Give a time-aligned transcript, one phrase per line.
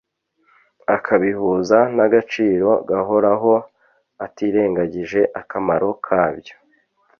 [0.95, 3.53] akabihuza n'agaciro gahoraho,
[4.25, 6.55] atirengagije akamaro kabyo.